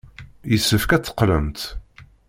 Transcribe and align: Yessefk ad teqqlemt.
Yessefk 0.51 0.91
ad 0.91 1.01
teqqlemt. 1.03 1.59